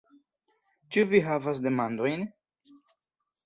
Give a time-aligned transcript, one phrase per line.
[0.95, 2.27] Ĉu Vi havas demandojn?